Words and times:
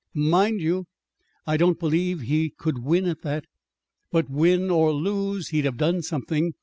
"Mind 0.15 0.61
you, 0.61 0.87
I 1.45 1.57
don't 1.57 1.79
believe 1.79 2.21
he 2.21 2.49
could 2.49 2.79
win 2.79 3.05
at 3.05 3.21
that. 3.21 3.45
But, 4.11 4.31
win 4.31 4.71
or 4.71 4.91
lose, 4.91 5.49
he'd 5.49 5.65
have 5.65 5.77
done 5.77 6.01
something. 6.01 6.53